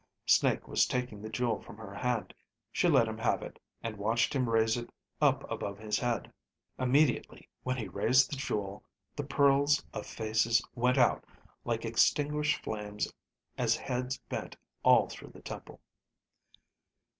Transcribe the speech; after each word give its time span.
Snake 0.25 0.67
was 0.67 0.87
taking 0.87 1.21
the 1.21 1.29
jewel 1.29 1.61
from 1.61 1.77
her 1.77 1.93
hand. 1.93 2.33
She 2.71 2.87
let 2.87 3.07
him 3.07 3.19
have 3.19 3.43
it, 3.43 3.59
and 3.83 3.99
watched 3.99 4.33
him 4.33 4.49
raise 4.49 4.75
it 4.75 4.89
up 5.21 5.47
above 5.47 5.77
his 5.77 5.99
head. 5.99 6.33
Immediately, 6.79 7.47
when 7.61 7.77
he 7.77 7.87
raised 7.87 8.31
the 8.31 8.35
jewel, 8.35 8.83
the 9.15 9.23
pearls 9.23 9.85
of 9.93 10.07
faces 10.07 10.59
went 10.73 10.97
out 10.97 11.23
like 11.65 11.85
extinguished 11.85 12.63
flames 12.63 13.13
as 13.59 13.75
heads 13.75 14.17
bent 14.27 14.57
all 14.83 15.07
through 15.07 15.29
the 15.33 15.39
temple. 15.43 15.79